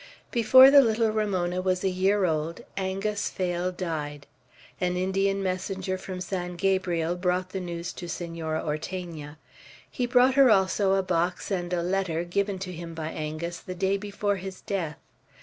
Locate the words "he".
9.87-10.07